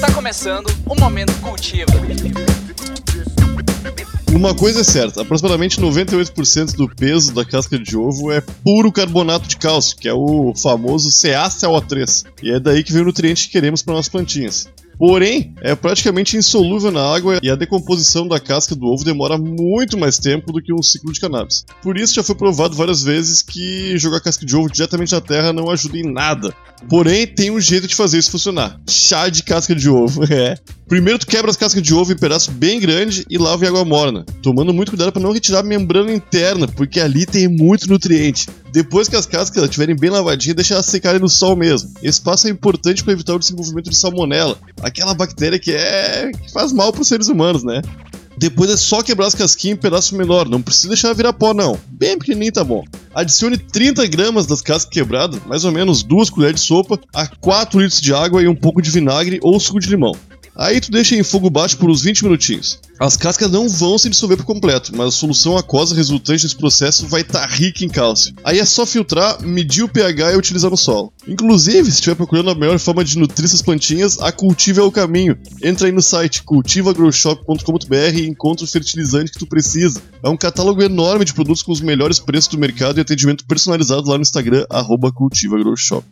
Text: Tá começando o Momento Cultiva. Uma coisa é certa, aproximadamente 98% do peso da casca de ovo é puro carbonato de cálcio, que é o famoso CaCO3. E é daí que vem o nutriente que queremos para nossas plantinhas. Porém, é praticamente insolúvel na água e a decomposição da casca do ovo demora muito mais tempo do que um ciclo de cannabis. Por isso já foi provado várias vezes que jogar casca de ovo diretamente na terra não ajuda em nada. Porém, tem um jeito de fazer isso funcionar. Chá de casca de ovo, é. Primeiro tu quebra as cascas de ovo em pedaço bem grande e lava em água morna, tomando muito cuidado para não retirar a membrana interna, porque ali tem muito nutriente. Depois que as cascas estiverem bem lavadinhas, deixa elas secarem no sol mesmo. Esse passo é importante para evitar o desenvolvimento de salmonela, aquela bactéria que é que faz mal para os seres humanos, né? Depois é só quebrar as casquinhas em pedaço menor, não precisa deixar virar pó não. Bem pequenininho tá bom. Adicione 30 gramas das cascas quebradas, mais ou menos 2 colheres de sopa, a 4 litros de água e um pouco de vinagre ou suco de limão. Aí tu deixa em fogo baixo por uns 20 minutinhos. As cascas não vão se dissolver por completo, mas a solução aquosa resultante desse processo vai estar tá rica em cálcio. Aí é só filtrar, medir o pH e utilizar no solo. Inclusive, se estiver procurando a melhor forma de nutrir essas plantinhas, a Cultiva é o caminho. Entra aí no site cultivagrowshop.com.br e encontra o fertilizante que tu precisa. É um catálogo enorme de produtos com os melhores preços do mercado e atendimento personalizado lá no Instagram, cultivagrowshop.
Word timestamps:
Tá 0.00 0.12
começando 0.12 0.66
o 0.84 1.00
Momento 1.00 1.32
Cultiva. 1.40 1.92
Uma 4.34 4.52
coisa 4.52 4.80
é 4.80 4.84
certa, 4.84 5.22
aproximadamente 5.22 5.80
98% 5.80 6.74
do 6.74 6.88
peso 6.88 7.32
da 7.32 7.44
casca 7.44 7.78
de 7.78 7.96
ovo 7.96 8.32
é 8.32 8.40
puro 8.40 8.90
carbonato 8.90 9.46
de 9.46 9.56
cálcio, 9.56 9.96
que 9.96 10.08
é 10.08 10.12
o 10.12 10.52
famoso 10.60 11.08
CaCO3. 11.08 12.26
E 12.42 12.50
é 12.50 12.58
daí 12.58 12.82
que 12.82 12.92
vem 12.92 13.02
o 13.02 13.04
nutriente 13.04 13.46
que 13.46 13.52
queremos 13.52 13.80
para 13.80 13.94
nossas 13.94 14.08
plantinhas. 14.08 14.68
Porém, 14.98 15.54
é 15.60 15.74
praticamente 15.74 16.36
insolúvel 16.36 16.90
na 16.90 17.14
água 17.14 17.38
e 17.42 17.50
a 17.50 17.54
decomposição 17.54 18.26
da 18.26 18.40
casca 18.40 18.74
do 18.74 18.86
ovo 18.86 19.04
demora 19.04 19.36
muito 19.36 19.98
mais 19.98 20.18
tempo 20.18 20.52
do 20.52 20.62
que 20.62 20.72
um 20.72 20.82
ciclo 20.82 21.12
de 21.12 21.20
cannabis. 21.20 21.64
Por 21.82 21.96
isso 21.98 22.14
já 22.14 22.22
foi 22.22 22.34
provado 22.34 22.74
várias 22.74 23.02
vezes 23.02 23.42
que 23.42 23.96
jogar 23.98 24.20
casca 24.20 24.46
de 24.46 24.56
ovo 24.56 24.70
diretamente 24.70 25.12
na 25.12 25.20
terra 25.20 25.52
não 25.52 25.70
ajuda 25.70 25.98
em 25.98 26.10
nada. 26.10 26.54
Porém, 26.88 27.26
tem 27.26 27.50
um 27.50 27.60
jeito 27.60 27.86
de 27.86 27.94
fazer 27.94 28.18
isso 28.18 28.30
funcionar. 28.30 28.80
Chá 28.88 29.28
de 29.28 29.42
casca 29.42 29.74
de 29.74 29.88
ovo, 29.88 30.24
é. 30.32 30.56
Primeiro 30.88 31.18
tu 31.18 31.26
quebra 31.26 31.50
as 31.50 31.56
cascas 31.56 31.82
de 31.82 31.92
ovo 31.92 32.12
em 32.12 32.16
pedaço 32.16 32.50
bem 32.52 32.78
grande 32.78 33.26
e 33.28 33.36
lava 33.36 33.64
em 33.64 33.68
água 33.68 33.84
morna, 33.84 34.24
tomando 34.40 34.72
muito 34.72 34.90
cuidado 34.90 35.12
para 35.12 35.22
não 35.22 35.32
retirar 35.32 35.60
a 35.60 35.62
membrana 35.62 36.12
interna, 36.12 36.68
porque 36.68 37.00
ali 37.00 37.26
tem 37.26 37.48
muito 37.48 37.88
nutriente. 37.88 38.46
Depois 38.76 39.08
que 39.08 39.16
as 39.16 39.24
cascas 39.24 39.64
estiverem 39.64 39.96
bem 39.96 40.10
lavadinhas, 40.10 40.54
deixa 40.54 40.74
elas 40.74 40.84
secarem 40.84 41.18
no 41.18 41.30
sol 41.30 41.56
mesmo. 41.56 41.94
Esse 42.02 42.20
passo 42.20 42.46
é 42.46 42.50
importante 42.50 43.02
para 43.02 43.14
evitar 43.14 43.34
o 43.34 43.38
desenvolvimento 43.38 43.88
de 43.88 43.96
salmonela, 43.96 44.58
aquela 44.82 45.14
bactéria 45.14 45.58
que 45.58 45.72
é 45.72 46.30
que 46.30 46.52
faz 46.52 46.74
mal 46.74 46.92
para 46.92 47.00
os 47.00 47.08
seres 47.08 47.28
humanos, 47.28 47.64
né? 47.64 47.80
Depois 48.36 48.70
é 48.70 48.76
só 48.76 49.02
quebrar 49.02 49.28
as 49.28 49.34
casquinhas 49.34 49.78
em 49.78 49.80
pedaço 49.80 50.14
menor, 50.14 50.46
não 50.46 50.60
precisa 50.60 50.88
deixar 50.88 51.14
virar 51.14 51.32
pó 51.32 51.54
não. 51.54 51.78
Bem 51.88 52.18
pequenininho 52.18 52.52
tá 52.52 52.62
bom. 52.62 52.84
Adicione 53.14 53.56
30 53.56 54.06
gramas 54.08 54.44
das 54.44 54.60
cascas 54.60 54.90
quebradas, 54.92 55.40
mais 55.46 55.64
ou 55.64 55.72
menos 55.72 56.02
2 56.02 56.28
colheres 56.28 56.60
de 56.60 56.66
sopa, 56.66 57.00
a 57.14 57.26
4 57.26 57.80
litros 57.80 57.98
de 57.98 58.12
água 58.12 58.42
e 58.42 58.48
um 58.48 58.54
pouco 58.54 58.82
de 58.82 58.90
vinagre 58.90 59.40
ou 59.42 59.58
suco 59.58 59.80
de 59.80 59.88
limão. 59.88 60.12
Aí 60.56 60.80
tu 60.80 60.90
deixa 60.90 61.14
em 61.14 61.22
fogo 61.22 61.50
baixo 61.50 61.76
por 61.76 61.90
uns 61.90 62.02
20 62.02 62.24
minutinhos. 62.24 62.80
As 62.98 63.14
cascas 63.14 63.50
não 63.50 63.68
vão 63.68 63.98
se 63.98 64.08
dissolver 64.08 64.38
por 64.38 64.46
completo, 64.46 64.96
mas 64.96 65.08
a 65.08 65.10
solução 65.10 65.56
aquosa 65.56 65.94
resultante 65.94 66.42
desse 66.42 66.56
processo 66.56 67.06
vai 67.06 67.20
estar 67.20 67.46
tá 67.46 67.54
rica 67.54 67.84
em 67.84 67.88
cálcio. 67.88 68.34
Aí 68.42 68.58
é 68.58 68.64
só 68.64 68.86
filtrar, 68.86 69.42
medir 69.42 69.82
o 69.82 69.88
pH 69.88 70.32
e 70.32 70.36
utilizar 70.36 70.70
no 70.70 70.76
solo. 70.78 71.12
Inclusive, 71.28 71.84
se 71.84 71.96
estiver 71.96 72.14
procurando 72.14 72.50
a 72.50 72.54
melhor 72.54 72.78
forma 72.78 73.04
de 73.04 73.18
nutrir 73.18 73.44
essas 73.44 73.60
plantinhas, 73.60 74.18
a 74.18 74.32
Cultiva 74.32 74.80
é 74.80 74.84
o 74.84 74.90
caminho. 74.90 75.36
Entra 75.62 75.88
aí 75.88 75.92
no 75.92 76.00
site 76.00 76.42
cultivagrowshop.com.br 76.42 78.16
e 78.16 78.26
encontra 78.26 78.64
o 78.64 78.68
fertilizante 78.68 79.32
que 79.32 79.38
tu 79.38 79.46
precisa. 79.46 80.00
É 80.22 80.28
um 80.28 80.36
catálogo 80.36 80.82
enorme 80.82 81.26
de 81.26 81.34
produtos 81.34 81.62
com 81.62 81.72
os 81.72 81.82
melhores 81.82 82.18
preços 82.18 82.48
do 82.48 82.58
mercado 82.58 82.98
e 82.98 83.02
atendimento 83.02 83.44
personalizado 83.46 84.08
lá 84.08 84.16
no 84.16 84.22
Instagram, 84.22 84.64
cultivagrowshop. 85.14 86.06